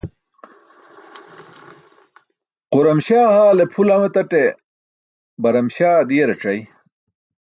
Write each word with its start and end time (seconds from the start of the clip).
Quram 2.71 2.99
śaa 3.07 3.27
haale 3.35 3.63
pʰu 3.71 3.81
lam 3.87 4.01
etaṭe, 4.07 4.43
baram 5.41 5.67
śaa 5.75 6.07
diẏarac̣aya? 6.09 6.63